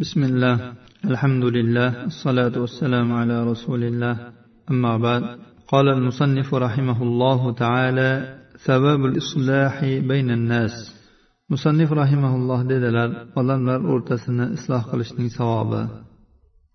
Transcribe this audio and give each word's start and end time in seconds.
بسم 0.00 0.22
الله. 0.22 0.72
الحمد 1.04 1.44
لله. 1.44 2.04
الصلاة 2.04 2.52
والسلام 2.60 3.12
على 3.12 3.44
رسول 3.44 3.84
الله. 3.84 4.32
أما 4.70 4.96
بعد 4.96 5.22
قال 5.68 5.88
المصنف 5.88 6.54
رحمه 6.54 7.02
الله 7.02 7.52
تعالى 7.52 8.38
ثواب 8.58 9.04
الإصلاح 9.04 9.84
بين 9.84 10.30
الناس. 10.30 10.72
مصنف 11.50 11.92
رحمه 11.92 12.36
الله 12.36 12.68
dedilar 12.68 13.10
odamlar 13.36 13.80
o'rtasini 13.92 14.52
isloh 14.52 14.82
qilishning 14.92 15.30
savobi. 15.38 15.88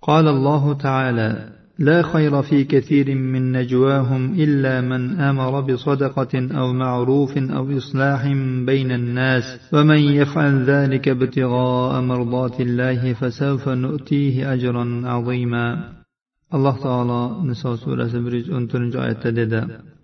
قال 0.01 0.27
الله 0.27 0.73
تعالى 0.73 1.49
لا 1.87 2.01
خير 2.01 2.41
في 2.41 2.63
كثير 2.63 3.15
من 3.15 3.51
نجواهم 3.51 4.33
إلا 4.33 4.81
من 4.81 5.19
أمر 5.19 5.61
بصدقة 5.61 6.33
أو 6.59 6.73
معروف 6.73 7.37
أو 7.37 7.77
إصلاح 7.77 8.27
بين 8.69 8.91
الناس. 8.91 9.43
ومن 9.73 9.97
يفعل 9.97 10.63
ذلك 10.63 11.07
ابتغاء 11.07 12.01
مرضات 12.01 12.61
الله 12.61 13.13
فسوف 13.13 13.69
نؤتيه 13.69 14.53
أجرا 14.53 15.01
عظيما. 15.05 15.67
alloh 16.55 16.75
taolo 16.83 17.21
niso 17.47 17.71
surasi 17.83 18.17
bir 18.25 18.33
yuz 18.39 18.49
o'n 18.57 18.65
to'rtinchi 18.71 18.97
oyatda 19.03 19.29
dedi 19.39 19.59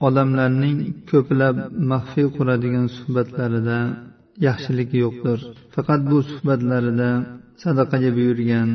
odamlarning 0.07 0.77
ko'plab 1.11 1.55
maxfiy 1.91 2.27
quradigan 2.37 2.85
suhbatlarida 2.97 3.79
yaxshilik 4.46 4.90
yo'qdir 5.02 5.38
faqat 5.74 6.00
bu 6.10 6.18
suhbatlarida 6.30 7.10
sadaqaga 7.62 8.10
buyurgan 8.18 8.68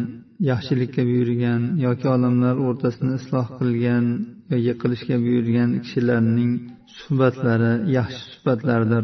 yaxshilikka 0.52 1.02
buyurgan 1.10 1.62
yoki 1.86 2.08
odamlar 2.16 2.56
o'rtasini 2.68 3.14
isloh 3.20 3.48
qilgan 3.60 4.06
yoki 4.54 4.74
qilishga 4.82 5.16
buyurgan 5.26 5.70
kishilarning 5.84 6.52
suhbatlari 7.00 7.74
yaxshi 7.98 8.22
suhbatlardir 8.32 9.04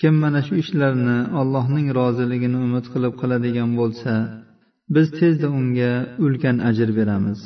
kim 0.00 0.14
mana 0.22 0.40
shu 0.46 0.54
ishlarni 0.62 1.18
allohning 1.40 1.86
roziligini 1.98 2.58
umid 2.66 2.86
qilib 2.92 3.14
qiladigan 3.20 3.70
bo'lsa 3.80 4.12
biz 4.94 5.06
tezda 5.18 5.48
unga 5.60 5.92
ulkan 6.24 6.56
ajr 6.70 6.88
beramiz 7.00 7.40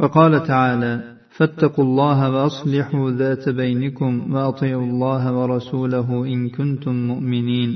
وقال 0.00 0.32
تعالى 0.52 0.92
فاتقوا 1.37 1.85
الله 1.87 2.19
وأصلحوا 2.33 3.11
ذات 3.21 3.49
بينكم 3.49 4.11
وأطيعوا 4.33 4.87
الله 4.91 5.23
ورسوله 5.37 6.09
إن 6.33 6.39
كنتم 6.49 6.95
مؤمنين 7.11 7.71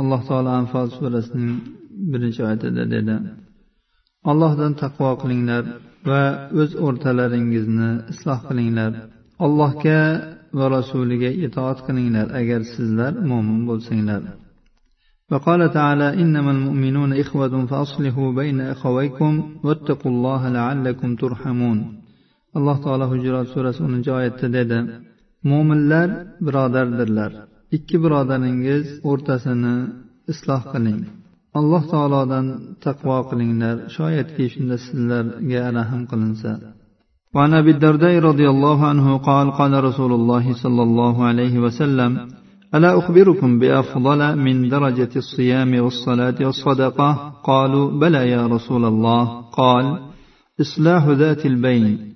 alloh 0.00 0.20
taolo 0.28 0.50
anfol 0.60 0.88
surasining 0.96 1.54
birinchi 2.10 2.40
oyatida 2.46 2.84
dedi 2.94 3.16
allohdan 4.30 4.72
taqvo 4.82 5.10
qilinglar 5.22 5.64
va 6.08 6.22
o'z 6.60 6.70
o'rtalaringizni 6.86 7.90
isloh 8.12 8.38
qilinglar 8.48 8.92
allohga 9.46 10.00
va 10.58 10.66
rasuliga 10.76 11.30
itoat 11.46 11.78
qilinglar 11.86 12.26
agar 12.40 12.60
sizlar 12.74 13.12
mo'min 13.30 13.60
bo'lsanglar 13.70 14.22
وقال 15.32 15.72
تعالى 15.78 16.08
إنما 16.22 16.50
المؤمنون 16.56 17.12
إخوة 17.12 17.66
فأصلحوا 17.70 18.32
بين 18.40 18.60
أخويكم 18.60 19.32
واتقوا 19.64 20.10
الله 20.12 20.42
لعلكم 20.48 21.08
ترحمون 21.22 21.78
alloh 22.57 22.77
taolo 22.85 23.05
hujurot 23.13 23.47
surasi 23.53 23.79
o'ninchi 23.87 24.11
oyatda 24.19 24.47
dedi 24.57 24.77
mo'minlar 25.49 26.07
birodardirlar 26.45 27.31
ikki 27.77 27.95
birodaringiz 28.03 28.85
o'rtasini 29.11 29.75
isloh 30.33 30.61
qiling 30.73 31.01
alloh 31.59 31.83
taolodan 31.93 32.45
taqvo 32.85 33.17
qilinglar 33.29 33.75
shoyatki 33.95 34.43
shunda 34.53 34.75
sizlarga 34.85 35.63
rahm 35.77 36.01
qilinsa 36.11 36.53
وعن 37.35 37.53
ابي 37.61 37.71
الدرداء 37.75 38.15
رضي 38.29 38.47
الله 38.49 38.79
عنه 38.91 39.17
قال 39.17 39.51
قال 39.59 39.73
رسول 39.83 40.11
الله 40.19 40.53
صلى 40.63 40.83
الله 40.87 41.15
عليه 41.29 41.55
وسلم 41.65 42.11
الا 42.75 42.97
اخبركم 42.99 43.59
بافضل 43.59 44.37
من 44.37 44.69
درجه 44.69 45.09
الصيام 45.15 45.71
والصلاه 45.83 46.35
والصدقه 46.47 47.33
قالوا 47.43 47.91
بلى 48.01 48.29
يا 48.29 48.47
رسول 48.47 48.85
الله 48.85 49.41
قال 49.41 49.85
اصلاح 50.61 51.07
ذات 51.07 51.45
البين 51.45 52.06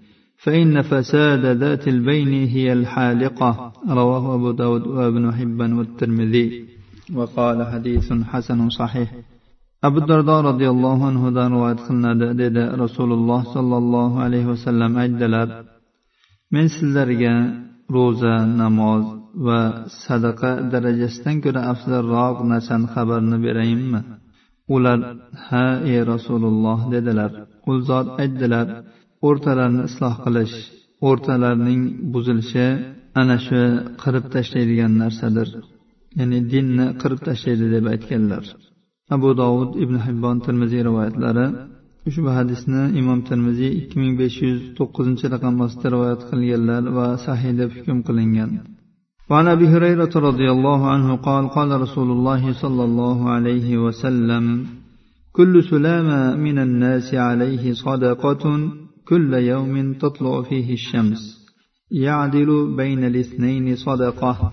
فإن 0.44 0.82
فساد 0.82 1.44
ذات 1.62 1.88
البين 1.88 2.32
هي 2.54 2.72
الحالقة. 2.72 3.72
رواه 3.88 4.34
أبو 4.34 4.50
داود 4.50 4.86
وابن 4.86 5.32
حبان 5.32 5.72
والترمذي. 5.72 6.46
وقال 7.14 7.66
حديث 7.72 8.12
حسن 8.12 8.68
صحيح. 8.68 9.08
أبو 9.84 9.98
الدرداء 9.98 10.40
رضي 10.40 10.68
الله 10.70 11.06
عنه 11.06 11.30
دا 11.30 11.54
وادخلنا 11.54 12.14
دأدد 12.14 12.58
رسول 12.58 13.12
الله 13.12 13.40
صلى 13.54 13.76
الله 13.76 14.20
عليه 14.20 14.46
وسلم 14.46 14.98
أجدلر 14.98 15.48
من 16.52 16.68
سلرجا 16.68 17.34
روزة 17.90 18.44
نماز 18.44 19.22
va 19.34 19.88
sadaqa 20.06 20.50
darajasidan 20.72 21.36
ko'ra 21.44 21.62
afzalroq 21.72 22.36
narsani 22.52 22.86
xabarini 22.94 23.38
berayinmi 23.44 24.00
ها 25.48 25.66
إي 25.88 26.02
رسول 26.14 26.42
الله 26.52 26.78
dedilar 26.94 27.30
قل 27.66 27.76
زاد 27.88 28.06
aytdilar 28.22 28.66
o'rtalarni 29.27 29.83
isloh 29.89 30.15
qilish 30.25 30.55
o'rtalarning 31.09 31.81
buzilishi 32.13 32.67
ana 33.21 33.37
shu 33.45 33.61
qirib 34.03 34.25
tashlaydigan 34.35 34.93
narsadir 35.03 35.49
ya'ni 36.19 36.39
dinni 36.53 36.85
qirib 37.01 37.21
tashlaydi 37.27 37.65
deb 37.75 37.85
aytganlar 37.93 38.43
abu 39.15 39.29
dovud 39.41 39.71
ibn 39.83 39.95
hibbon 40.05 40.37
termiziy 40.45 40.81
rivoyatlari 40.89 41.45
ushbu 42.09 42.29
hadisni 42.37 42.81
imom 43.01 43.19
termiziy 43.29 43.71
ikki 43.81 43.95
ming 44.01 44.13
besh 44.21 44.37
yuz 44.45 44.59
to'qqizinchi 44.77 45.25
raqam 45.33 45.55
ostida 45.65 45.87
rivoyat 45.95 46.21
qilganlar 46.29 46.83
va 46.97 47.07
sahiy 47.25 47.53
deb 47.61 47.69
hukm 47.77 47.97
qilingan 48.07 48.51
وعن 49.31 49.47
ابي 49.55 49.67
هريره 49.73 50.13
رضي 50.29 50.47
الله 50.55 50.81
عنه 50.93 51.09
قال 51.27 51.43
قال 51.57 51.69
رسول 51.85 52.09
الله 52.15 52.43
صلى 52.63 52.83
الله 52.89 53.19
عليه 53.35 53.69
وسلم 53.85 54.45
كل 55.37 55.53
سلامة 55.71 56.19
من 56.45 56.57
الناس 56.67 57.07
عليه 57.27 57.63
صدقة 57.85 58.43
كل 59.08 59.34
يوم 59.34 59.94
تطلع 59.94 60.42
فيه 60.42 60.72
الشمس 60.72 61.42
يعدل 61.90 62.76
بين 62.76 63.04
الاثنين 63.04 63.76
صدقة 63.76 64.52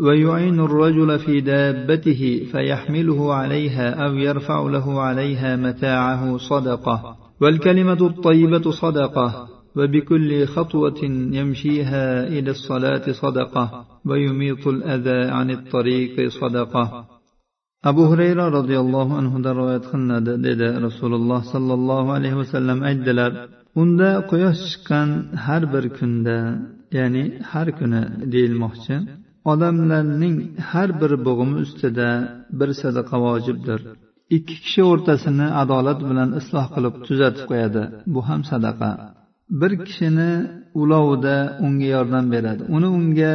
ويعين 0.00 0.60
الرجل 0.60 1.18
في 1.18 1.40
دابته 1.40 2.48
فيحمله 2.52 3.34
عليها 3.34 3.90
أو 4.06 4.14
يرفع 4.14 4.60
له 4.60 5.00
عليها 5.00 5.56
متاعه 5.56 6.36
صدقة 6.36 7.16
والكلمة 7.40 8.06
الطيبة 8.06 8.70
صدقة 8.70 9.48
وبكل 9.76 10.46
خطوة 10.46 11.04
يمشيها 11.32 12.28
إلى 12.28 12.50
الصلاة 12.50 13.12
صدقة 13.12 13.84
ويميط 14.06 14.66
الأذى 14.66 15.30
عن 15.30 15.50
الطريق 15.50 16.28
صدقة. 16.28 17.06
abu 17.82 18.02
hurayra 18.10 18.50
roziyallohu 18.58 19.14
anhudan 19.20 19.54
rivoyat 19.60 19.84
qilinadi 19.90 20.32
dedi 20.46 20.66
rasululloh 20.86 21.40
sollallohu 21.54 22.10
alayhi 22.16 22.36
vasallam 22.42 22.78
aytdilar 22.90 23.30
unda 23.80 24.10
quyosh 24.30 24.60
chiqqan 24.68 25.08
har 25.44 25.62
bir 25.72 25.84
kunda 25.98 26.38
ya'ni 26.98 27.24
har 27.50 27.68
kuni 27.78 28.02
deyilmoqchi 28.32 28.96
odamlarning 29.52 30.36
har 30.70 30.90
bir 31.00 31.12
bo'g'imi 31.26 31.56
ustida 31.64 32.08
bir 32.58 32.70
sadaqa 32.82 33.16
vojibdir. 33.26 33.80
Ikki 34.36 34.56
kishi 34.64 34.82
o'rtasini 34.92 35.46
adolat 35.62 36.00
bilan 36.10 36.30
isloh 36.40 36.66
qilib 36.74 36.94
tuzatib 37.06 37.44
qo'yadi. 37.50 37.82
Bu 38.14 38.20
ham 38.28 38.40
sadaqa. 38.52 38.90
Bir 39.60 39.72
kishini 39.86 40.30
ulovida 40.80 41.36
unga 41.66 41.88
yordam 41.96 42.26
beradi. 42.34 42.62
Uni 42.76 42.88
unga 42.98 43.34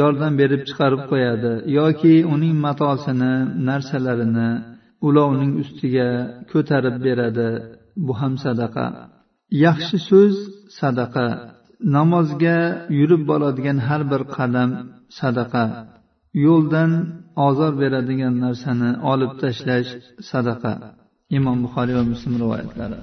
yordam 0.00 0.32
berib 0.40 0.62
chiqarib 0.68 1.02
qo'yadi. 1.10 1.52
Yoki 1.78 2.14
uning 2.34 2.54
matosini 2.66 3.34
narsalarini 3.68 4.50
ulovning 5.08 5.52
ustiga 5.62 6.08
ko'tarib 6.50 6.96
beradi. 7.06 7.48
Bu 8.06 8.12
ham 8.20 8.34
sadaqa. 8.44 8.86
yaxshi 9.65 9.97
so'z 10.09 10.35
sadaqa 10.79 11.27
namozga 11.95 12.57
yurib 12.99 13.21
boradigan 13.29 13.77
har 13.87 14.01
bir 14.11 14.21
qadam 14.35 14.69
sadaqa 15.19 15.65
yo'ldan 16.45 16.91
ozor 17.47 17.73
beradigan 17.81 18.33
narsani 18.45 18.89
olib 19.11 19.31
tashlash 19.41 19.89
sadaqa 20.31 20.73
imom 21.37 21.57
buxoriy 21.65 21.95
va 21.99 22.05
muslim 22.13 22.33
rivoyatlari 22.43 22.99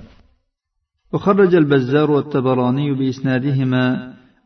وخرج 1.12 1.52
البزار 1.54 2.08
والتبراني 2.10 2.88
بإسنادهما 2.98 3.84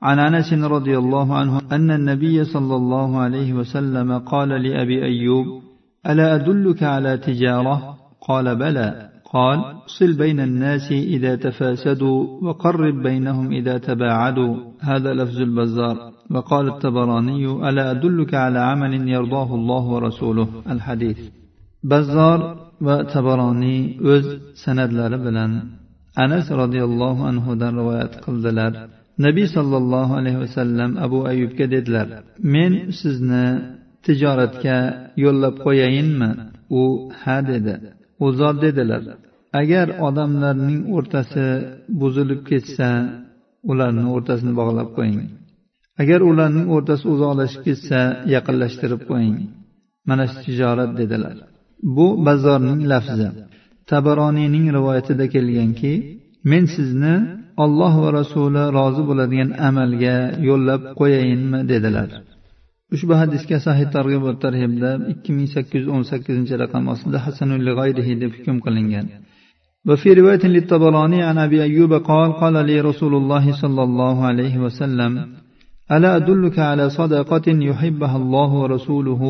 عن 0.03 0.19
أنس 0.19 0.53
رضي 0.53 0.99
الله 1.03 1.29
عنه 1.41 1.55
أن 1.77 1.91
النبي 1.91 2.45
صلى 2.45 2.75
الله 2.81 3.11
عليه 3.25 3.51
وسلم 3.59 4.19
قال 4.19 4.49
لأبي 4.49 5.05
أيوب 5.05 5.47
ألا 6.07 6.35
أدلك 6.35 6.83
على 6.83 7.13
تجارة 7.19 7.77
قال 8.29 8.47
بلى 8.57 8.89
قال 9.36 9.60
صل 9.98 10.12
بين 10.24 10.40
الناس 10.40 10.88
إذا 11.16 11.34
تفاسدوا 11.46 12.20
وقرب 12.46 12.96
بينهم 13.08 13.46
إذا 13.60 13.76
تباعدوا. 13.78 14.54
هذا 14.90 15.12
لفظ 15.20 15.38
البزار. 15.48 15.96
وقال 16.32 16.66
التبراني 16.74 17.46
ألا 17.70 17.92
أدلك 17.92 18.34
على 18.34 18.60
عمل 18.60 18.94
يرضاه 19.16 19.50
الله 19.56 19.84
ورسوله؟ 19.94 20.48
الحديث. 20.74 21.20
بزار 21.92 22.40
وتبراني 22.82 23.78
أز 24.14 24.26
سند 24.64 24.92
لربلا 25.00 25.46
أنس 26.24 26.48
رضي 26.52 26.82
الله 26.90 27.16
عنه 27.28 27.46
در 27.62 27.72
روايات 27.82 28.14
قلدلر 28.26 28.74
nabiy 29.26 29.48
sollallohu 29.48 30.14
alayhi 30.20 30.40
vasallam 30.44 30.92
abu 31.06 31.20
ayubga 31.32 31.66
dedilar 31.74 32.08
men 32.54 32.72
sizni 33.00 33.46
tijoratga 34.06 34.78
yo'llab 35.26 35.56
qo'yayinmi? 35.66 36.30
U 36.80 36.82
ha 37.22 37.38
dedi. 37.52 37.76
U 38.24 38.26
zot 38.40 38.56
dedilar 38.66 39.04
agar 39.62 39.88
odamlarning 40.08 40.82
o'rtasi 40.98 41.46
buzilib 42.02 42.42
ketsa 42.50 42.90
ularni 43.72 44.06
o'rtasini 44.16 44.54
bog'lab 44.60 44.90
qo'ying. 44.98 45.22
Agar 46.02 46.20
ularning 46.32 46.68
o'rtasi 46.76 47.06
uzoqlashib 47.14 47.62
ketsa 47.68 48.00
yaqinlashtirib 48.34 49.02
qo'ying. 49.10 49.38
Mana 50.10 50.24
shu 50.32 50.38
tijorat 50.46 50.92
dedilar. 51.02 51.36
Bu 51.96 52.08
bazorning 52.28 52.82
lafzi. 52.92 53.30
Tabaroniyning 53.92 54.66
rivoyatida 54.78 55.26
kelganki 55.36 55.94
men 56.52 56.64
sizni 56.76 57.16
olloh 57.64 57.94
va 58.04 58.10
rasuli 58.20 58.64
rozi 58.78 59.04
bo'ladigan 59.10 59.50
amalga 59.70 60.16
yo'llab 60.50 60.82
qo'yayinmi? 61.00 61.60
dedilar. 61.72 62.10
ushbu 62.95 63.15
hadisga 63.23 63.57
sahih 63.67 63.87
targ'ib 63.97 64.23
va 64.29 64.33
tarhibda 64.45 64.91
ikki 65.13 65.31
ming 65.37 65.49
sakkiz 65.55 65.81
yuz 65.83 65.91
o'n 65.97 66.05
sakkizinchi 66.13 66.55
raqam 66.63 66.85
ostida 66.95 67.19
hasanul 67.27 67.63
deb 68.23 68.33
hukm 68.37 68.57
qilingan 68.67 69.07
وفي 69.89 70.13
رواية 70.13 70.45
للطبراني 70.45 71.23
عن 71.23 71.39
أبي 71.39 71.63
أيوب 71.63 71.93
قال 71.93 72.33
قال 72.33 72.67
لي 72.67 72.81
رسول 72.81 73.15
الله 73.15 73.53
صلى 73.63 73.83
الله 73.83 74.17
عليه 74.25 74.59
وسلم 74.59 75.13
ألا 75.93 76.17
أدلك 76.17 76.59
على 76.59 76.91
صدقة 76.91 77.47
يحبها 77.49 78.17
الله 78.17 78.51
ورسوله 78.63 79.23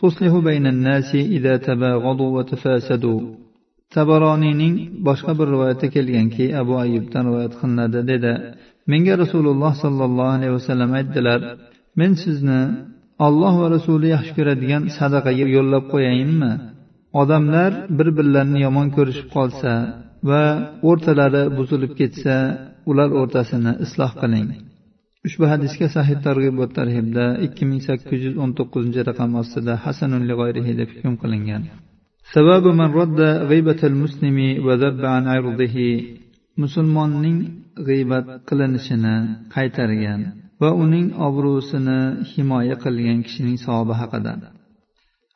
تصلح 0.00 0.32
بين 0.48 0.66
الناس 0.66 1.14
إذا 1.14 1.56
تباغضوا 1.56 2.30
وتفاسدوا 2.36 3.20
tabaroniyning 3.96 4.74
boshqa 5.06 5.32
bir 5.38 5.46
rivoyatda 5.54 5.86
kelganki 5.94 6.44
abu 6.60 6.74
ayubdan 6.84 7.22
rivoyat 7.28 7.54
qilinadi 7.60 8.00
dedi 8.10 8.32
menga 8.90 9.14
rasululloh 9.22 9.72
sollallohu 9.84 10.34
alayhi 10.36 10.54
vasallam 10.58 10.90
aytdilar 10.98 11.40
men 11.99 12.11
sizni 12.23 12.61
olloh 13.25 13.53
va 13.61 13.67
rasuli 13.75 14.07
yaxshi 14.15 14.33
ko'radigan 14.37 14.83
sadaqaga 14.97 15.45
yo'llab 15.55 15.83
qo'yayinmi? 15.93 16.51
Odamlar 17.21 17.71
bir 17.97 18.07
birlarini 18.17 18.59
yomon 18.65 18.87
ko'rishib 18.97 19.27
qolsa 19.35 19.71
va 20.29 20.43
o'rtalari 20.89 21.43
buzilib 21.57 21.93
ketsa 21.99 22.35
ular 22.89 23.09
o'rtasini 23.21 23.73
isloh 23.85 24.11
qiling. 24.21 24.49
Ushbu 25.27 25.45
hadisga 25.53 25.87
sahih 25.95 26.17
targ'ib 26.25 26.55
va 26.61 26.67
tarhibda 26.77 27.25
ikki 27.45 27.63
ming 27.69 27.81
sakkiz 27.87 28.19
yuz 28.27 28.35
o'n 28.43 28.51
to'qqizinchi 28.59 29.01
raqam 29.09 29.31
ostida 29.41 29.73
hasanun 29.85 30.23
lig'oyrihi 30.29 30.73
deb 30.79 30.89
hukm 30.95 31.13
qilingan. 31.23 31.61
Sababu 32.33 32.69
man 32.79 32.91
muslimi 34.03 34.49
musulmonning 36.63 37.39
g'iybat 37.87 38.25
qilinishini 38.49 39.15
qaytargan. 39.55 40.21
Va 40.61 40.69
uning 40.83 41.07
obro'sini 41.27 41.99
himoya 42.31 42.75
qilgan 42.83 43.19
kishining 43.25 43.57
savobi 43.65 43.93
haqida. 44.01 44.33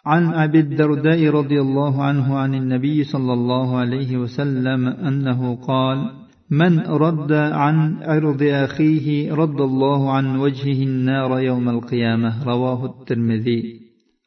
عن 0.06 0.34
أبي 0.34 0.60
الدرداء 0.60 1.30
رضي 1.30 1.62
الله 1.62 2.04
عنه 2.04 2.38
عن 2.38 2.56
النبي 2.56 3.04
صلى 3.04 3.34
الله 3.34 3.78
عليه 3.78 4.18
وسلم 4.18 4.88
أنه 4.88 5.56
قال 5.56 6.12
من 6.50 6.80
رد 6.80 7.32
عن 7.32 7.98
عرض 8.02 8.44
أخيه 8.44 9.34
رد 9.34 9.62
الله 9.62 10.12
عن 10.12 10.36
وجهه 10.38 10.84
النار 10.84 11.40
يوم 11.40 11.70
القيامة 11.70 12.44
رواه 12.44 12.86
الترمذي 12.86 13.81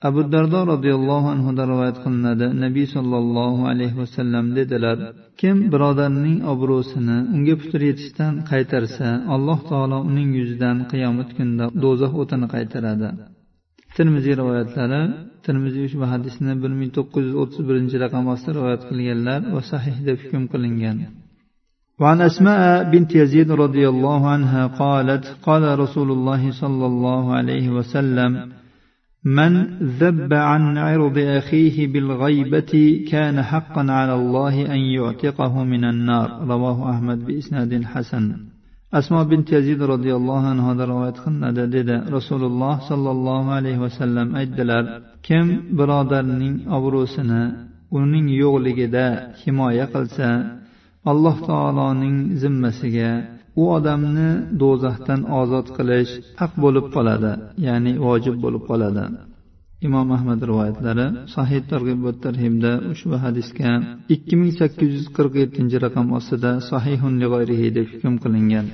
abu 0.07 0.21
dardo 0.33 0.59
roziyallohu 0.73 1.27
anhudan 1.35 1.65
rivoyat 1.71 1.97
qilinadi 2.03 2.47
nabiy 2.63 2.87
sollallohu 2.95 3.61
alayhi 3.71 3.95
vasallam 4.01 4.45
dedilar 4.57 4.97
kim 5.41 5.55
birodarining 5.73 6.37
obro'sini 6.53 7.17
unga 7.35 7.55
putur 7.61 7.81
yetishdan 7.89 8.33
qaytarsa 8.51 9.07
alloh 9.35 9.59
taolo 9.69 9.97
uning 10.09 10.29
yuzidan 10.39 10.77
qiyomat 10.91 11.29
kunida 11.37 11.65
do'zax 11.83 12.11
o'tini 12.21 12.47
qaytaradi 12.55 13.09
termiziy 13.97 14.33
rivoyatlari 14.41 15.01
termiziy 15.45 15.83
ushbu 15.89 16.05
hadisni 16.13 16.53
bir 16.61 16.71
ming 16.79 16.91
to'qqiz 16.97 17.23
yuz 17.27 17.35
o'ttiz 17.41 17.61
birinchi 17.69 17.95
raqam 18.03 18.23
ostida 18.33 18.53
rivoyat 18.57 18.81
qilganlar 18.89 19.39
va 19.55 19.61
sahih 19.71 19.95
deb 20.07 20.17
hukm 20.23 20.43
qilingan 20.53 20.99
وعن 22.01 22.19
أسماء 22.29 22.61
بنت 22.93 23.11
يزيد 23.21 23.49
رضي 23.65 23.85
الله 23.93 24.21
عنها 24.33 24.63
قالت 24.83 25.23
قال 25.47 25.63
رسول 25.83 26.09
الله 26.15 26.41
صلى 26.61 26.85
الله 26.91 27.23
عليه 27.37 27.65
وسلم 27.77 28.31
من 29.24 29.64
ذب 30.00 30.32
عن 30.32 30.78
عرض 30.78 31.18
أخيه 31.18 31.92
بالغيبة 31.92 33.04
كان 33.10 33.42
حقا 33.42 33.92
على 33.92 34.14
الله 34.14 34.74
أن 34.74 34.80
يعتقه 34.80 35.64
من 35.64 35.84
النار. 35.84 36.46
رواه 36.48 36.90
أحمد 36.90 37.24
بإسناد 37.26 37.84
حسن. 37.84 38.36
أسماء 38.94 39.24
بنت 39.24 39.52
يزيد 39.52 39.82
رضي 39.82 40.14
الله 40.14 40.46
عنها 40.46 40.84
رواية 40.84 41.12
خندة 41.12 41.64
ددى 41.64 41.96
رسول 42.10 42.44
الله 42.44 42.88
صلى 42.88 43.10
الله 43.10 43.52
عليه 43.52 43.78
وسلم 43.78 44.36
أدلر 44.36 45.02
كم 45.22 45.60
برادرني 45.76 46.50
أبروسنا 46.68 47.64
uning 47.94 48.26
yo'qligida 48.42 49.38
himoya 49.42 49.86
qilsa 49.94 50.30
alloh 51.06 51.36
taoloning 51.46 52.34
zimmasiga 52.40 53.33
u 53.61 53.63
odamni 53.77 54.29
do'zaxdan 54.61 55.21
ozod 55.41 55.67
qilish 55.77 56.11
haq 56.41 56.53
bo'lib 56.63 56.85
qoladi 56.95 57.31
ya'ni 57.67 57.91
vojib 58.05 58.35
bo'lib 58.43 58.63
qoladi 58.69 59.05
imom 59.87 60.07
ahmad 60.17 60.39
rivoyatlari 60.49 61.07
sahih 61.35 61.61
targ'ib 61.71 61.99
va 62.05 62.13
tarhibda 62.25 62.71
ushbu 62.93 63.15
hadisga 63.25 63.71
ikki 64.15 64.35
ming 64.39 64.51
sakkiz 64.59 64.89
yuz 64.97 65.07
qirq 65.17 65.33
yettinchi 65.41 65.77
raqam 65.85 66.07
ostida 66.17 66.51
sahihun 66.71 67.13
deb 67.77 67.85
hukm 67.93 68.13
qilingan 68.23 68.65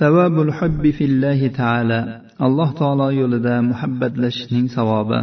savabul 0.00 0.52
hubbi 0.58 0.90
fillahi 0.98 1.48
taala 1.60 2.00
alloh 2.46 2.70
taolo 2.80 3.08
yo'lida 3.20 3.54
muhabbatlashishning 3.70 4.66
savobi 4.76 5.20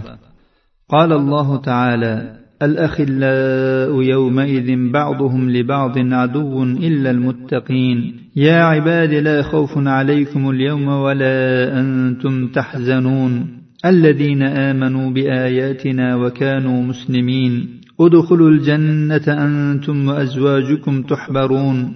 قال 0.94 1.12
الله 1.22 1.58
تعالى 1.70 2.14
الأخلاء 2.63 4.03
يومئذ 4.03 4.93
بعضهم 4.93 5.51
لبعض 5.51 5.99
عدو 5.99 6.63
إلا 6.63 7.11
المتقين. 7.11 8.15
يا 8.37 8.63
عباد 8.63 9.15
لا 9.15 9.43
خوف 9.43 9.79
عليكم 9.79 10.51
اليوم 10.51 10.89
ولا 10.89 11.81
أنتم 11.81 12.49
تحزنون. 12.49 13.47
الذين 13.85 14.43
آمنوا 14.43 15.11
بآياتنا 15.11 16.17
وكانوا 16.17 16.83
مسلمين. 16.83 17.69
ادخلوا 18.01 18.51
الجنة 18.51 19.29
أنتم 19.29 20.09
وأزواجكم 20.09 21.03
تحبرون. 21.03 21.93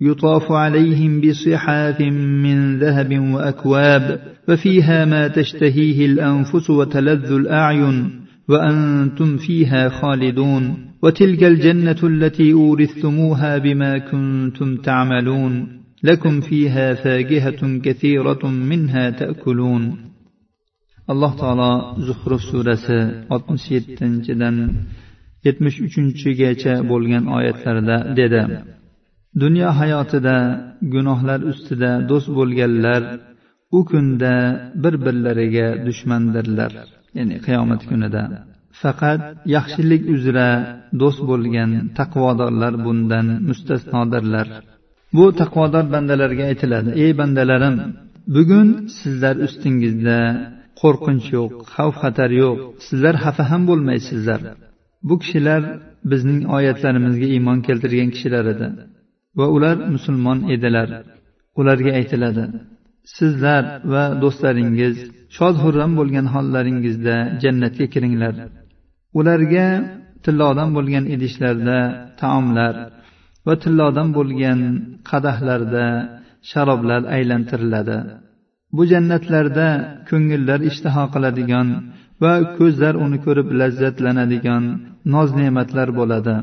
يطاف 0.00 0.52
عليهم 0.52 1.20
بصحاف 1.20 2.00
من 2.42 2.78
ذهب 2.78 3.18
وأكواب 3.34 4.20
وفيها 4.48 5.04
ما 5.04 5.28
تشتهيه 5.28 6.06
الأنفس 6.06 6.70
وتلذ 6.70 7.32
الأعين. 7.32 8.25
وأنتم 8.49 9.37
فيها 9.37 9.89
خالدون 9.89 10.63
وتلك 11.03 11.43
الجنة 11.43 12.01
التي 12.03 12.53
أورثتموها 12.53 13.57
بما 13.57 13.97
كنتم 13.97 14.75
تعملون 14.75 15.81
لكم 16.03 16.41
فيها 16.41 16.93
فاكهة 16.93 17.79
كثيرة 17.85 18.47
منها 18.47 19.09
تأكلون 19.09 20.11
alloh 21.11 21.33
taolo 21.41 21.71
zuhruf 22.07 22.41
surasi 22.51 22.99
oltmish 23.33 23.65
yettinchidan 23.75 24.55
yetmish 25.45 25.77
uchinchigacha 25.87 26.73
bo'lgan 26.91 27.23
oyatlarda 27.37 27.97
dedi 28.19 28.41
dunyo 29.41 29.69
hayotida 29.79 30.35
gunohlar 30.93 31.39
ustida 31.51 31.91
do'st 32.09 32.29
bo'lganlar 32.37 33.01
u 33.77 33.79
kunda 33.89 34.33
bir 34.83 34.93
birlariga 35.05 35.67
dushmandirlar 35.87 36.73
Ya'ni 37.18 37.36
qiyomat 37.46 37.82
kunida. 37.90 38.22
Faqat 38.82 39.20
yaxshilik 39.56 40.02
uzra 40.14 40.48
do'st 41.00 41.20
bo'lgan 41.30 41.70
taqvodorlar 41.98 42.74
bundan 42.86 43.26
mustasnodirlar. 43.48 44.46
Bu 45.16 45.24
taqvodor 45.40 45.84
bandalarga 45.94 46.44
aytiladi. 46.50 46.90
Ey 47.04 47.12
bandalarim 47.20 47.76
bugun 48.36 48.68
sizlar 48.98 49.36
ustingizda 49.46 50.18
qo'rqinch 50.80 51.26
yo'q 51.36 51.52
xavf 51.74 51.94
xatar 52.02 52.30
yo'q. 52.42 52.56
Sizlar 52.86 53.14
xafa 53.24 53.44
ham 53.50 53.62
bo'lmaysizlar. 53.70 54.40
Bu 55.08 55.14
kishilar 55.22 55.62
bizning 56.10 56.40
oyatlarimizga 56.56 57.26
iymon 57.34 57.58
keltirgan 57.66 58.08
kishilar 58.14 58.44
edi 58.54 58.68
va 59.38 59.46
ular 59.56 59.76
musulmon 59.94 60.38
edilar. 60.54 60.88
Ularga 61.60 61.90
aytiladi 61.98 62.44
sizlar 63.14 63.64
va 63.92 64.04
do'stlaringiz 64.22 64.96
shod 65.36 65.54
xurram 65.62 65.92
bo'lgan 65.98 66.26
hollaringizda 66.34 67.16
jannatga 67.42 67.86
kiringlar. 67.94 68.34
Ularga 69.18 69.66
tillodan 70.24 70.68
bo'lgan 70.76 71.04
idishlarda 71.14 71.78
taomlar 72.20 72.74
va 73.46 73.54
tillodan 73.64 74.08
bo'lgan 74.18 74.60
qadahlarda 75.10 75.86
sharoblar 76.50 77.02
aylantiriladi. 77.16 77.98
Bu 78.76 78.82
jannatlarda 78.92 79.68
ko'ngillar 80.08 80.60
ishtaho 80.70 81.04
qiladigan 81.14 81.68
va 82.22 82.34
ko'zlar 82.58 82.94
uni 83.04 83.18
ko'rib 83.26 83.48
lazzatlanadigan 83.60 84.64
noz 85.14 85.28
ne'matlar 85.40 85.88
bo'ladi. 86.00 86.36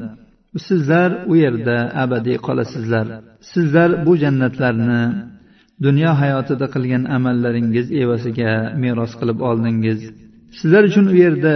Sizlar 0.68 1.10
u 1.32 1.34
yerda 1.44 1.78
abadiy 2.04 2.38
qolasizlar. 2.48 3.08
Sizlar 3.52 3.90
bu 4.06 4.14
jannatlarni 4.24 5.04
dunyo 5.87 6.11
hayotida 6.21 6.67
qilgan 6.75 7.03
amallaringiz 7.17 7.87
evaziga 8.03 8.53
meros 8.83 9.13
qilib 9.21 9.39
oldingiz 9.49 10.01
sizlar 10.59 10.83
uchun 10.91 11.07
u 11.13 11.17
yerda 11.25 11.55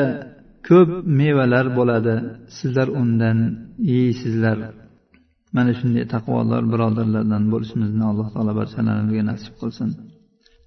ko'p 0.68 0.90
mevalar 1.20 1.66
bo'ladi 1.78 2.14
sizlar 2.58 2.88
undan 3.00 3.38
yeysizlar 3.90 4.58
mana 5.56 5.72
shunday 5.78 6.04
taqvodor 6.14 6.62
birodarlardan 6.72 7.44
bo'lishimizni 7.52 8.04
alloh 8.10 8.28
taolo 8.34 8.52
barchalarimizga 8.60 9.22
nasib 9.30 9.54
qilsin 9.62 9.90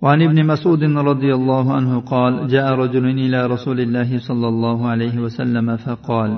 وعن 0.04 0.20
ابن 0.28 0.40
مسعود 0.52 0.84
رضي 0.84 1.32
الله 1.40 1.66
عنه 1.78 2.00
قال 2.14 2.34
جاء 2.54 2.68
رجل 2.84 3.06
إلى 3.25 3.40
رسول 3.54 3.80
الله 3.86 4.10
صلى 4.20 4.48
الله 4.54 4.78
عليه 4.92 5.16
وسلم 5.25 5.68
فقال 5.86 6.32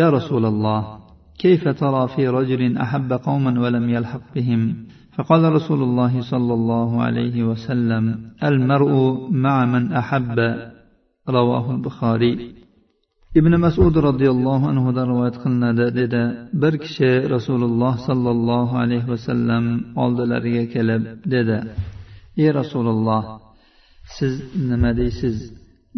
يا 0.00 0.06
رسول 0.16 0.44
الله 0.52 0.80
كيف 1.38 1.62
ترى 1.68 2.02
في 2.14 2.22
رجل 2.38 2.62
أحب 2.84 3.10
قوما 3.12 3.52
ولم 3.62 3.84
يلحق 3.96 4.24
بهم 4.34 4.60
فقال 5.16 5.52
رسول 5.52 5.82
الله 5.82 6.20
صلى 6.32 6.54
الله 6.54 6.90
عليه 7.02 7.36
وسلم 7.44 8.04
المرء 8.44 8.92
مع 9.30 9.64
من 9.64 9.92
أحب 9.92 10.38
رواه 11.28 11.70
البخاري 11.70 12.60
ibn 13.38 13.52
masud 13.66 13.94
roziyallohu 14.08 14.64
anhudan 14.72 15.06
rivoyat 15.12 15.36
qilinadi 15.42 15.86
dedi 16.00 16.22
bir 16.62 16.74
kishi 16.84 17.10
rasululloh 17.34 17.94
sollallohu 18.08 18.74
alayhi 18.84 19.08
vasallam 19.14 19.64
oldilariga 20.02 20.64
kelib 20.74 21.02
dedi 21.34 21.58
ey 22.42 22.48
rasululloh 22.60 23.22
siz 24.16 24.34
nima 24.70 24.90
deysiz 25.00 25.36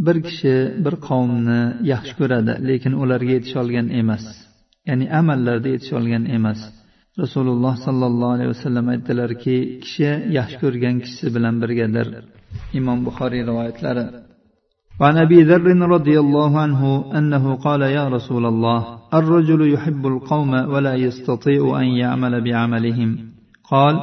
bir 0.07 0.17
kishi 0.27 0.57
bir 0.85 0.95
qavmni 1.09 1.63
yaxshi 1.93 2.15
ko'radi 2.21 2.53
lekin 2.69 2.93
ularga 3.03 3.33
yetisholgan 3.37 3.87
emas 4.01 4.25
ya'ni 4.89 5.07
amallarda 5.21 5.69
yetisholgan 5.75 6.25
emas 6.37 6.61
rasululloh 7.23 7.75
sollallohu 7.87 8.35
alayhi 8.37 8.51
vasallam 8.55 8.87
aytdilarki 8.95 9.57
kishi 9.83 10.11
yaxshi 10.39 10.57
ko'rgan 10.63 10.97
kishisi 11.03 11.29
bilan 11.37 11.55
birgadir 11.63 12.07
imom 12.79 12.99
buxoriy 13.07 13.43
rivoyatlari 13.51 14.07
وعن 15.01 15.17
ابي 15.27 15.43
ذر 15.51 15.67
رضي 15.97 16.17
الله 16.25 16.53
عنه 16.65 16.83
انه 17.19 17.45
قال 17.67 17.83
يا 17.99 18.05
رسول 18.17 18.45
الله 18.53 18.81
الرجل 19.15 19.61
يحب 19.75 20.03
القوم 20.07 20.53
ولا 20.73 20.95
يستطيع 20.95 21.81
ان 21.83 21.89
يعمل 22.03 22.35
بعملهم 22.47 23.11
قال 23.71 23.95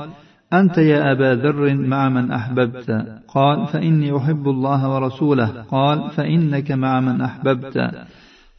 انت 0.53 0.77
يا 0.77 1.11
ابا 1.11 1.35
ذر 1.43 1.73
مع 1.93 2.09
من 2.09 2.31
احببت 2.31 2.89
قال 3.35 3.67
فاني 3.67 4.17
احب 4.17 4.45
الله 4.55 4.81
ورسوله 4.93 5.47
قال 5.75 5.97
فانك 6.15 6.71
مع 6.71 6.99
من 6.99 7.21
احببت 7.21 7.75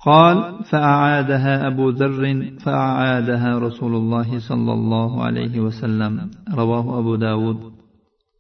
قال 0.09 0.37
فاعادها 0.71 1.55
ابو 1.71 1.91
ذر 1.91 2.23
فاعادها 2.65 3.59
رسول 3.59 3.95
الله 4.01 4.39
صلى 4.49 4.73
الله 4.73 5.25
عليه 5.25 5.61
وسلم 5.61 6.31
رواه 6.61 6.99
ابو 6.99 7.17
داود 7.17 7.81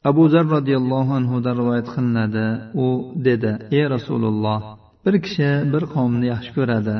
abu 0.05 0.29
zar 0.29 0.47
roziyallohu 0.57 1.13
anhudan 1.21 1.55
rivoyat 1.61 1.89
qilinadi 1.95 2.47
u 2.85 2.87
dedi 3.27 3.53
ey 3.79 3.85
rasululloh 3.95 4.61
bir 5.05 5.15
kishi 5.25 5.51
bir 5.73 5.83
qavmni 5.95 6.27
yaxshi 6.33 6.53
ko'radi 6.59 6.97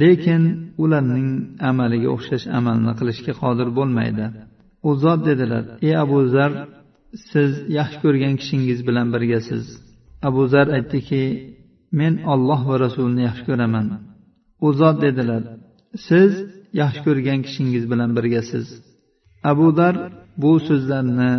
lekin 0.00 0.42
ularning 0.84 1.28
amaliga 1.70 2.08
o'xshash 2.16 2.46
amalni 2.58 2.92
qilishga 2.98 3.32
qodir 3.42 3.68
bo'lmaydi 3.78 4.26
u 4.88 4.90
zot 5.02 5.20
dedilar 5.28 5.64
ey 5.88 5.94
abu 6.04 6.18
zar 6.34 6.50
siz 7.30 7.50
yaxshi 7.78 7.98
ko'rgan 8.04 8.34
kishingiz 8.40 8.78
bilan 8.88 9.06
birgasiz 9.14 9.64
abu 10.28 10.42
zar 10.52 10.66
aytdiki 10.76 11.22
men 11.98 12.12
olloh 12.32 12.60
va 12.68 12.76
rasulni 12.84 13.22
yaxshi 13.28 13.44
ko'raman 13.48 13.86
u 14.66 14.68
zot 14.80 14.96
dedilar 15.04 15.42
siz 16.08 16.32
yaxshi 16.80 17.00
ko'rgan 17.06 17.38
kishingiz 17.46 17.84
bilan 17.92 18.10
birgasiz 18.16 18.66
abu 19.50 19.66
dar 19.78 19.94
bu 20.42 20.52
so'zlarni 20.68 21.32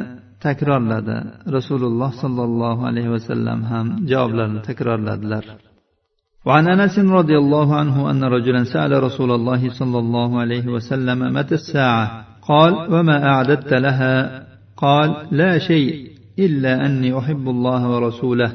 takrorladi 0.45 1.17
rasululloh 1.55 2.11
sollallohu 2.23 2.81
alayhi 2.89 3.11
vasallam 3.15 3.59
ham 3.71 3.87
javoblarni 4.11 4.59
takrorladilar 4.69 5.45
وعن 6.47 6.65
انس 6.75 6.95
رضي 6.99 7.37
الله 7.43 7.67
عنه 7.75 7.95
ان 8.11 8.21
رجلا 8.35 8.61
سال 8.75 8.91
رسول 9.07 9.31
الله 9.37 9.61
صلى 9.79 9.99
الله 10.03 10.29
عليه 10.43 10.65
وسلم 10.75 11.19
متى 11.37 11.55
الساعه 11.61 12.05
قال 12.49 12.71
وما 12.93 13.17
اعددت 13.31 13.73
لها 13.85 14.15
قال 14.83 15.09
لا 15.31 15.51
شيء 15.69 16.11
الا 16.45 16.85
اني 16.85 17.09
احب 17.19 17.45
الله 17.55 17.81
ورسوله 17.91 18.49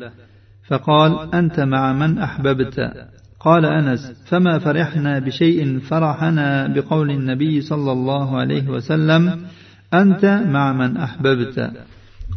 فقال 0.68 1.36
أنت 1.36 1.60
مع 1.60 1.94
من 1.94 2.18
أحببت؟ 2.18 2.94
قال 3.40 3.66
أنس 3.66 4.24
فما 4.30 4.60
فرحنا 4.60 5.20
بشيء 5.20 5.80
فرحنا 5.80 6.68
بقول 6.68 7.12
النبي 7.12 7.62
صلى 7.62 7.92
الله 7.92 8.38
عليه 8.38 8.70
وسلم 8.70 9.46
أنت 9.94 10.44
مع 10.48 10.74
من 10.74 10.98
أحببت؟ 10.98 11.72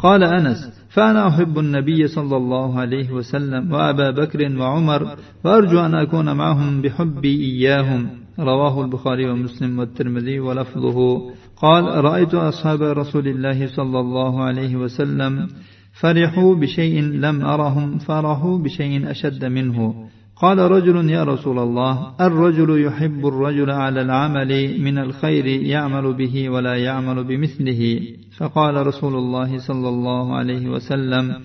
قال 0.03 0.25
أنس 0.25 0.81
فأنا 0.91 1.29
أحب 1.29 1.59
النبي 1.59 2.07
صلى 2.07 2.37
الله 2.37 2.81
عليه 2.81 3.11
وسلم 3.11 3.73
وأبا 3.73 4.11
بكر 4.11 4.57
وعمر 4.59 5.17
وأرجو 5.45 5.81
أن 5.81 5.95
أكون 5.95 6.37
معهم 6.37 6.83
بحبي 6.83 7.37
إياهم. 7.45 8.09
رواه 8.39 8.85
البخاري 8.85 9.31
ومسلم 9.31 9.79
والترمذي 9.79 10.41
ولفظه. 10.41 11.31
قال 11.57 11.85
رأيت 12.05 12.35
أصحاب 12.35 12.83
رسول 12.83 13.29
الله 13.29 13.67
صلى 13.67 14.01
الله 14.01 14.45
عليه 14.45 14.77
وسلم 14.77 15.49
فرحوا 15.93 16.55
بشيء 16.55 17.03
لم 17.03 17.43
أرهم 17.43 17.99
فرحوا 17.99 18.59
بشيء 18.59 19.11
أشد 19.11 19.45
منه. 19.45 19.95
قال 20.37 20.59
رجل 20.59 21.11
يا 21.11 21.25
رسول 21.25 21.59
الله 21.59 22.15
الرجل 22.21 22.85
يحب 22.87 23.27
الرجل 23.27 23.71
على 23.71 24.03
العمل 24.03 24.81
من 24.81 24.99
الخير 24.99 25.47
يعمل 25.47 26.15
به 26.15 26.49
ولا 26.49 26.75
يعمل 26.75 27.25
بمثله. 27.25 28.01
فقال 28.39 28.87
رسول 28.87 29.15
الله 29.15 29.59
صلى 29.59 29.89
الله 29.89 30.37
عليه 30.37 30.69
وسلم 30.69 31.37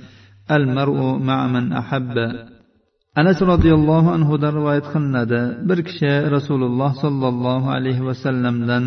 المرء 0.51 1.17
مع 1.17 1.47
من 1.47 1.73
أحب. 1.73 2.15
anas 3.21 3.39
roziyallohu 3.51 4.09
anhudan 4.17 4.53
rivoyat 4.59 4.85
qilinadi 4.93 5.41
bir 5.69 5.79
kishi 5.87 6.11
rasululloh 6.35 6.91
sollallohu 7.03 7.67
alayhi 7.77 8.05
vasallamdan 8.09 8.83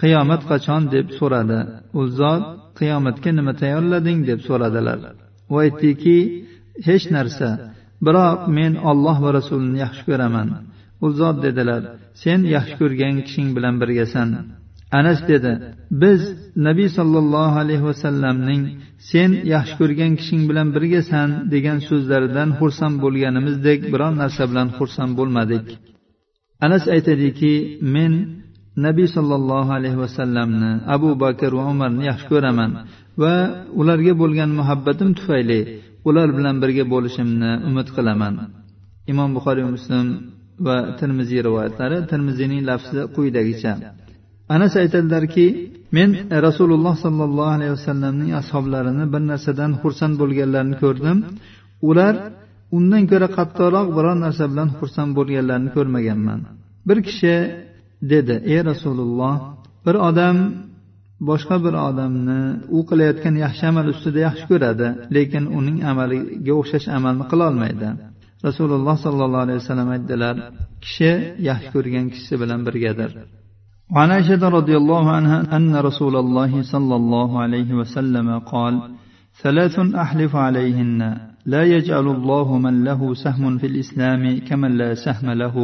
qiyomat 0.00 0.42
qachon 0.50 0.82
deb 0.94 1.06
so'radi 1.18 1.60
u 1.98 2.02
zot 2.18 2.44
qiyomatga 2.80 3.30
nima 3.38 3.52
tayyorlading 3.62 4.18
deb 4.30 4.40
so'radilar. 4.48 4.98
U 5.52 5.54
aytdiki 5.64 6.16
hech 6.88 7.04
narsa. 7.16 7.48
Biroq 8.06 8.40
men 8.58 8.72
olloh 8.90 9.16
va 9.24 9.30
rasulini 9.38 9.78
yaxshi 9.84 10.02
ko'raman. 10.08 10.48
U 11.04 11.06
zot 11.18 11.36
dedilar 11.46 11.82
sen 12.22 12.40
yaxshi 12.54 12.74
ko'rgan 12.80 13.14
kishing 13.26 13.48
bilan 13.56 13.74
birgasan. 13.82 14.28
Anas 14.98 15.20
dedi 15.32 15.52
biz 16.02 16.22
nabiy 16.66 16.88
sollallohu 16.98 17.56
alayhi 17.64 17.84
vasallamning 17.90 18.62
sen 19.10 19.30
yaxshi 19.54 19.74
ko'rgan 19.80 20.12
kishing 20.20 20.42
bilan 20.50 20.68
birgasan 20.76 21.28
degan 21.54 21.78
so'zlaridan 21.88 22.48
xursand 22.58 22.96
bo'lganimizdek 23.04 23.80
biror 23.92 24.12
narsa 24.22 24.42
bilan 24.50 24.68
xursand 24.76 25.12
bo'lmadik. 25.18 25.64
Anas 26.66 26.84
aytadiki 26.94 27.52
men 27.94 28.12
nabiy 28.86 29.08
sollallohu 29.16 29.70
alayhi 29.78 29.98
vasallamni 30.04 30.70
abu 30.96 31.10
bakr 31.24 31.50
va 31.58 31.64
umarni 31.74 32.02
yaxshi 32.10 32.26
ko'raman 32.32 32.70
va 33.22 33.34
ularga 33.80 34.12
bo'lgan 34.22 34.50
muhabbatim 34.60 35.08
tufayli 35.18 35.60
ular 36.08 36.28
bilan 36.38 36.56
birga 36.62 36.84
bo'lishimni 36.92 37.50
umid 37.68 37.88
qilaman. 37.96 38.34
Imom 39.12 39.30
buxoriy 39.36 39.66
muslim 39.74 40.06
va 40.66 40.76
termiziy 41.00 41.40
rivoyatlari 41.46 41.96
termiziyning 42.12 42.60
lafzi 42.70 43.00
quyidagicha. 43.14 43.72
Anas 44.54 44.72
aytadilarki 44.82 45.46
men 45.96 46.10
rasululloh 46.46 46.94
sollallohu 47.04 47.52
alayhi 47.56 47.72
vasallamning 47.78 48.30
ashoblarini 48.42 49.04
bir 49.12 49.22
narsadan 49.30 49.72
xursand 49.82 50.14
bo'lganlarini 50.22 50.76
ko'rdim. 50.82 51.18
Ular 51.90 52.14
undan 52.76 53.02
ko'ra 53.10 53.28
qattiqroq 53.38 53.86
biror 53.96 54.16
narsa 54.24 54.44
bilan 54.52 54.68
xursand 54.78 55.10
bo'lganlarini 55.18 55.70
ko'rmaganman. 55.76 56.40
Bir 56.88 56.98
kishi 57.08 57.34
dedi 58.11 58.35
ey 58.53 58.59
rasululloh 58.71 59.35
bir 59.85 59.95
odam 60.09 60.37
boshqa 61.29 61.55
bir 61.65 61.73
odamni 61.89 62.41
u 62.77 62.79
qilayotgan 62.89 63.35
yaxshi 63.45 63.63
amal 63.71 63.87
ustida 63.93 64.19
yaxshi 64.27 64.45
ko'radi 64.51 64.87
lekin 65.15 65.43
uning 65.59 65.77
amaliga 65.91 66.53
o'xshash 66.61 66.87
amalni 66.97 67.25
qilolmaydi 67.31 67.89
rasululloh 68.47 68.95
sollallohu 69.05 69.43
alayhi 69.45 69.59
vasallam 69.61 69.89
aytdilar 69.95 70.35
kishi 70.83 71.11
yaxshi 71.49 71.69
ko'rgan 71.75 72.05
kishisi 72.13 72.35
bilan 72.41 72.59
birgadir 72.67 73.11
وعن 73.93 74.09
عائشة 74.11 74.43
رضي 74.59 74.75
الله 74.81 75.11
عنها 75.17 75.37
أن 75.57 75.75
رسول 75.89 76.15
الله 76.23 76.51
صلى 76.73 76.95
الله 77.01 77.29
عليه 77.43 77.69
وسلم 77.79 78.39
قال 78.39 78.73
ثلاث 79.43 79.75
أحلف 79.79 80.35
عليهن 80.35 81.17
لا 81.53 81.63
يجعل 81.75 82.07
الله 82.07 82.57
من 82.65 82.83
له 82.83 83.01
سهم 83.13 83.57
في 83.57 83.67
الإسلام 83.67 84.23
كمن 84.47 84.71
لا 84.81 84.93
سهم 85.05 85.27
له 85.43 85.55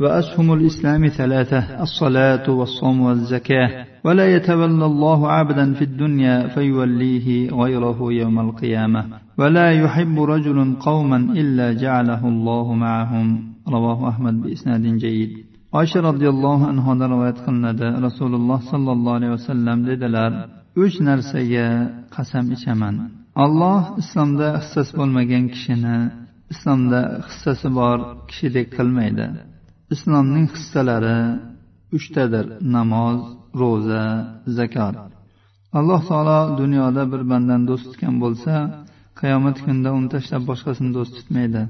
وأسهم 0.00 0.52
الإسلام 0.52 1.08
ثلاثة 1.08 1.82
الصلاة 1.82 2.50
والصوم 2.50 3.00
والزكاة. 3.00 3.86
ولا 4.04 4.26
يتولى 4.36 4.86
الله 4.86 5.30
عبدا 5.32 5.72
في 5.74 5.82
الدنيا 5.82 6.48
فيوليه 6.48 7.50
غيره 7.50 7.98
يوم 8.12 8.40
القيامة. 8.40 9.04
ولا 9.38 9.70
يحب 9.70 10.20
رجل 10.20 10.74
قوما 10.80 11.16
إلا 11.16 11.72
جعله 11.72 12.28
الله 12.28 12.74
معهم. 12.74 13.26
رواه 13.68 14.08
أحمد 14.08 14.42
بإسناد 14.42 14.82
جيد. 14.82 15.30
عائشة 15.74 16.00
رضي 16.00 16.28
الله 16.28 16.66
عنها 16.66 17.06
رواية 17.06 17.38
قندة 17.46 17.98
رسول 17.98 18.34
الله 18.34 18.58
صلى 18.72 18.92
الله 18.92 19.12
عليه 19.14 19.30
وسلم 19.30 19.86
لدلال 19.86 20.60
uch 20.76 21.00
narsaga 21.00 21.66
qasam 22.14 22.46
ichaman. 22.56 23.10
Alloh 23.44 23.98
islomda 24.02 24.48
hissasi 24.62 24.92
bo'lmagan 24.98 25.44
kishini 25.54 25.96
islomda 26.52 27.00
hissasi 27.28 27.68
bor 27.78 27.98
kishidek 28.30 28.66
qilmaydi. 28.76 29.26
Islomning 29.94 30.46
hissalari 30.54 31.18
uchtadir 31.96 32.46
namoz 32.76 33.18
ro'za 33.60 34.04
zakot. 34.58 34.96
Alloh 35.78 36.00
taolo 36.10 36.38
dunyoda 36.60 37.02
bir 37.12 37.22
bandani 37.30 37.64
do'st 37.70 37.84
tutgan 37.88 38.14
bo'lsa 38.24 38.52
qiyomat 39.20 39.56
kunida 39.64 39.90
uni 39.98 40.08
tashlab 40.14 40.42
boshqasini 40.50 40.90
do'st 40.96 41.12
tutmaydi. 41.18 41.62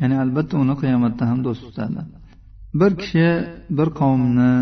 Ya'ni 0.00 0.16
albatta 0.24 0.54
uni 0.64 0.74
qiyomatda 0.82 1.22
ham 1.30 1.38
do'st 1.46 1.62
tutadi. 1.66 2.00
Bir 2.80 2.92
kishi 3.02 3.28
bir 3.78 3.88
qavmni 4.00 4.52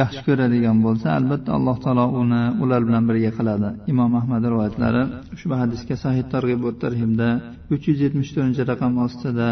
yaxshi 0.00 0.20
ko'radigan 0.28 0.78
bo'lsa 0.86 1.06
albatta 1.18 1.50
alloh 1.58 1.76
taolo 1.84 2.06
uni 2.22 2.42
ular 2.62 2.80
bilan 2.88 3.04
birga 3.08 3.30
qiladi. 3.38 3.68
Imom 3.92 4.12
ahmad 4.20 4.42
rivoyatlari 4.52 5.02
ushbu 5.34 5.54
hadisga 5.62 5.94
sahih 6.04 6.24
targ'ibot 6.34 6.76
tarhibda 6.84 7.28
uch 7.74 7.84
yuz 7.88 7.98
yetmish 8.04 8.30
to'rtinchi 8.34 8.62
raqam 8.70 8.92
ostida 9.06 9.48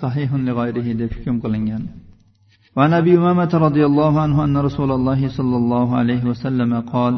sahihun 0.00 0.42
deb 1.00 1.10
hukm 1.16 1.36
qilingan. 1.44 1.82
وعن 2.75 2.93
ابي 2.93 3.17
امامه 3.17 3.51
رضي 3.53 3.85
الله 3.85 4.13
عنه 4.21 4.43
ان 4.43 4.57
رسول 4.57 4.91
الله 4.91 5.27
صلى 5.37 5.57
الله 5.57 5.87
عليه 5.95 6.23
وسلم 6.25 6.71
قال 6.93 7.13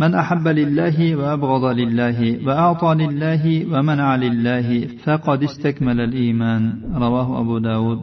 من 0.00 0.14
احب 0.14 0.48
لله 0.48 1.16
وابغض 1.16 1.64
لله 1.64 2.18
واعطى 2.46 2.90
لله 3.02 3.44
ومنع 3.72 4.16
لله 4.16 4.68
فقد 5.04 5.42
استكمل 5.42 6.00
الايمان 6.00 6.62
رواه 6.94 7.40
ابو 7.40 7.58
داود 7.58 8.00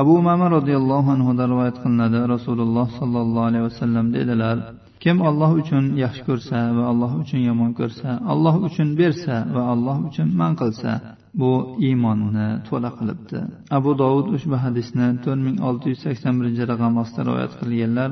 abu 0.00 0.12
umama 0.20 0.46
roziyallohu 0.56 1.08
anhudan 1.16 1.46
rivoyat 1.52 1.76
qilinadi 1.82 2.18
rasululloh 2.34 2.86
sollallohu 3.00 3.46
alayhi 3.50 3.64
vasallam 3.68 4.06
dedilar 4.16 4.56
kim 5.02 5.16
olloh 5.28 5.50
uchun 5.60 5.84
yaxshi 6.02 6.22
ko'rsa 6.28 6.58
va 6.76 6.82
alloh 6.92 7.10
uchun 7.22 7.40
yomon 7.48 7.70
ko'rsa 7.80 8.10
alloh 8.32 8.54
uchun 8.66 8.88
bersa 9.00 9.36
va 9.54 9.62
alloh 9.74 9.96
uchun 10.08 10.28
man 10.40 10.52
qilsa 10.60 10.92
bu 11.40 11.50
iymonni 11.86 12.46
to'la 12.68 12.90
qilibdi 12.98 13.38
abu 13.78 13.90
dovud 14.02 14.26
ushbu 14.36 14.56
hadisni 14.64 15.06
to'rt 15.24 15.40
ming 15.46 15.56
olti 15.68 15.86
yuz 15.92 16.00
sakson 16.06 16.34
birinchi 16.38 16.62
raqam 16.72 16.92
ostida 17.02 17.22
rivoyat 17.28 17.52
qilganlar 17.60 18.10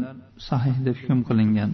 sahih 0.48 0.76
deb 0.86 0.96
hukm 1.00 1.18
qilingan 1.28 1.72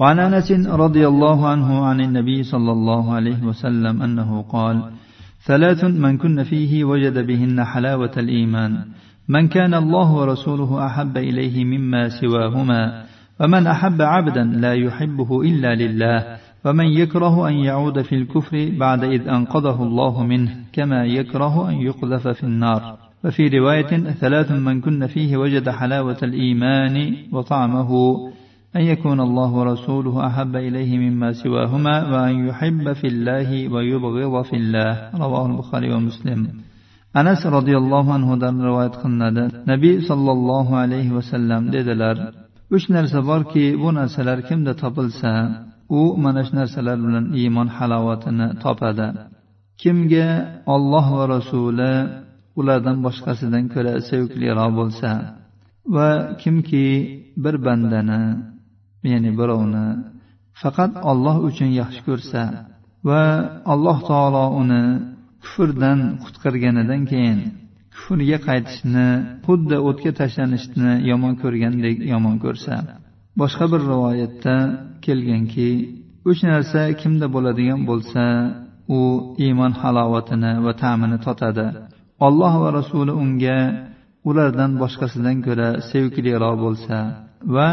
وعن 0.00 0.18
انس 0.18 0.48
رضي 0.84 1.04
الله 1.12 1.38
عنه 1.52 1.68
عن 1.88 1.98
النبي 2.06 2.38
صلى 2.52 2.72
الله 2.76 3.04
عليه 3.16 3.40
وسلم 3.50 3.94
انه 4.06 4.30
قال 4.54 4.76
ثلاث 5.48 5.84
من 5.84 6.12
كن 6.22 6.42
فيه 6.42 6.72
وجد 6.84 7.16
بهن 7.28 7.64
حلاوة 7.64 8.14
الإيمان 8.16 8.72
من 9.28 9.48
كان 9.48 9.74
الله 9.74 10.08
ورسوله 10.12 10.86
أحب 10.86 11.16
إليه 11.16 11.64
مما 11.64 12.08
سواهما 12.08 12.82
ومن 13.40 13.66
أحب 13.66 14.02
عبدا 14.02 14.44
لا 14.44 14.72
يحبه 14.74 15.30
إلا 15.42 15.74
لله 15.74 16.18
ومن 16.65 16.85
يكره 16.85 17.47
أن 17.49 17.53
يعود 17.53 18.01
في 18.01 18.15
الكفر 18.15 18.71
بعد 18.79 19.03
إذ 19.03 19.27
أنقذه 19.27 19.83
الله 19.83 20.23
منه 20.23 20.55
كما 20.73 21.05
يكره 21.05 21.69
أن 21.69 21.75
يقذف 21.75 22.27
في 22.27 22.43
النار. 22.43 22.97
وفي 23.25 23.47
رواية 23.47 23.91
ثلاث 24.21 24.51
من 24.51 24.81
كن 24.81 25.07
فيه 25.07 25.37
وجد 25.37 25.69
حلاوة 25.69 26.17
الإيمان 26.23 27.15
وطعمه 27.31 27.91
أن 28.75 28.81
يكون 28.81 29.19
الله 29.19 29.51
ورسوله 29.51 30.27
أحب 30.27 30.55
إليه 30.55 30.97
مما 30.97 31.31
سواهما 31.31 31.95
وأن 32.11 32.47
يحب 32.47 32.93
في 32.93 33.07
الله 33.07 33.73
ويبغض 33.73 34.43
في 34.43 34.55
الله. 34.55 35.09
رواه 35.15 35.45
البخاري 35.45 35.93
ومسلم. 35.93 36.47
anas 37.21 37.41
roziyallohu 37.57 38.09
anhudan 38.17 38.55
rivoyat 38.67 38.95
qilinadi 39.01 39.43
nabiy 39.71 39.95
sollallohu 40.09 40.73
alayhi 40.83 41.15
vasallam 41.17 41.63
dedilar 41.75 42.17
uch 42.75 42.85
narsa 42.95 43.19
borki 43.29 43.65
bu 43.81 43.89
narsalar 43.99 44.39
kimda 44.47 44.73
topilsa 44.81 45.31
u 45.99 46.01
mana 46.23 46.41
shu 46.45 46.53
narsalar 46.59 46.97
bilan 47.05 47.25
iymon 47.41 47.67
halovatini 47.77 48.47
topadi. 48.63 49.07
Kimga 49.81 50.27
olloh 50.75 51.07
va 51.17 51.25
rasuli 51.35 51.93
ulardan 52.59 52.97
boshqasidan 53.05 53.65
ko'ra 53.73 53.93
sevikliroq 54.09 54.71
bo'lsa 54.79 55.09
va 55.95 56.09
kimki 56.41 56.85
bir 57.43 57.55
bandani 57.65 58.21
ya'ni 59.11 59.31
birovni 59.39 59.85
faqat 60.61 60.91
olloh 61.11 61.37
uchun 61.49 61.69
yaxshi 61.81 62.01
ko'rsa 62.07 62.41
va 63.09 63.23
alloh 63.73 63.97
taolo 64.09 64.45
uni 64.61 64.83
kufrdan 65.43 65.99
qutqarganidan 66.23 67.01
keyin 67.11 67.39
kufrga 67.95 68.37
qaytishni 68.47 69.07
xuddi 69.45 69.77
o'tga 69.89 70.11
tashlanishni 70.19 70.91
yomon 71.09 71.33
ko'rgandek 71.41 71.97
yomon 72.13 72.35
ko'rsa 72.45 72.75
boshqa 73.39 73.65
bir 73.71 73.81
rivoyatda 73.91 74.55
kelganki 75.05 75.69
uch 76.29 76.41
narsa 76.51 76.81
kimda 77.01 77.27
bo'ladigan 77.35 77.81
bo'lsa 77.89 78.23
u 78.97 78.99
iymon 79.45 79.73
halovatini 79.81 80.51
va 80.65 80.73
ta'mini 80.83 81.17
totadi. 81.25 81.67
Olloh 82.27 82.53
va 82.63 82.69
rasuli 82.79 83.13
unga 83.23 83.59
ulardan 84.29 84.71
boshqasidan 84.81 85.37
ko'ra 85.47 85.69
sevikliroq 85.89 86.55
bo'lsa 86.65 86.97
va 87.55 87.69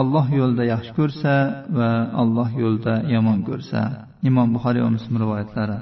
alloh 0.00 0.26
yo'lida 0.38 0.64
yaxshi 0.72 0.92
ko'rsa 0.98 1.34
va 1.78 1.90
alloh 2.22 2.48
yo'lida 2.62 2.94
yomon 3.14 3.38
ko'rsa. 3.48 3.80
Imom 4.28 4.48
buxoriy 4.54 4.82
va 4.86 4.90
muslim 4.96 5.14
rivoyatlari. 5.22 5.78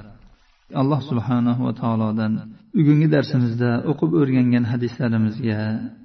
Alloh 0.81 0.99
subhanahu 1.09 1.61
va 1.67 1.73
taolodan 1.81 2.33
bugungi 2.76 3.08
darsimizda 3.14 3.70
o'qib 3.90 4.10
o'rgangan 4.20 4.64
hadislarimizga 4.72 5.60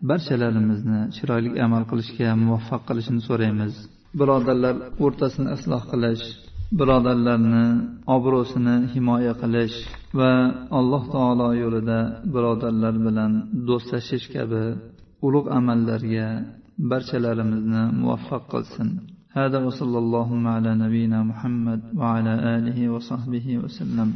barchalarimizni 0.09 1.01
chiroyli 1.15 1.49
amal 1.65 1.83
qilishga 1.91 2.29
muvaffaq 2.43 2.81
qilishini 2.89 3.21
so'raymiz 3.27 3.73
birodarlar 4.19 4.75
o'rtasini 5.05 5.49
isloh 5.57 5.83
qilish 5.91 6.25
birodarlarni 6.79 7.65
obro'sini 8.15 8.75
himoya 8.93 9.33
qilish 9.41 9.77
va 10.19 10.31
alloh 10.79 11.03
taolo 11.15 11.49
yo'lida 11.63 11.99
birodarlar 12.33 12.95
bilan 13.05 13.31
do'stlashish 13.67 14.25
kabi 14.35 14.63
ulug' 15.27 15.49
amallarga 15.59 16.27
barchalarimizni 16.91 17.83
muvaffaq 18.01 18.43
qilsin 18.53 18.89
هذا 19.41 19.59
وصلى 19.67 19.97
اللهم 20.03 20.43
على 20.55 20.71
نبينا 20.83 21.19
محمد 21.31 21.81
وعلى 21.99 22.33
آله 22.55 22.79
وصحبه 22.93 23.47
وسلم 23.63 24.09